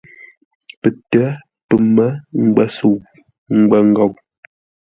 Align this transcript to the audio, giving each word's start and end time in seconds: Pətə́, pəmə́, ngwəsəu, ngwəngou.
Pətə́, 0.81 1.27
pəmə́, 1.67 2.09
ngwəsəu, 2.45 2.95
ngwəngou. 3.59 4.11